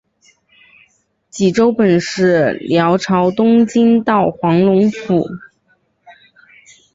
[1.29, 5.27] 济州本是辽朝东京道黄龙府。